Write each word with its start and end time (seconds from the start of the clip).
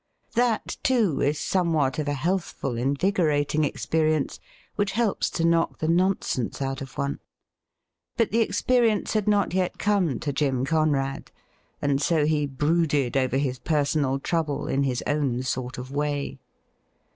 That, 0.33 0.77
too, 0.81 1.21
is 1.21 1.37
somewhat 1.37 1.99
of 1.99 2.07
a 2.07 2.13
healthful, 2.15 2.75
invigorating 2.75 3.63
experience, 3.63 4.39
which 4.75 4.93
helps 4.93 5.29
to 5.29 5.45
knock 5.45 5.77
the 5.77 5.87
nonsense 5.87 6.59
out 6.59 6.81
of 6.81 6.97
one. 6.97 7.19
But 8.17 8.31
the 8.31 8.39
experience 8.41 9.13
had 9.13 9.27
not 9.27 9.53
yet 9.53 9.77
come 9.77 10.19
to. 10.21 10.33
Jim 10.33 10.65
Conrad, 10.65 11.29
and 11.83 12.01
so 12.01 12.25
he 12.25 12.47
brooded 12.47 13.15
over 13.15 13.37
his 13.37 13.59
personal 13.59 14.17
trouble 14.17 14.65
in 14.67 14.81
his 14.81 15.03
own 15.05 15.43
sort 15.43 15.77
of 15.77 15.91
way. 15.91 16.39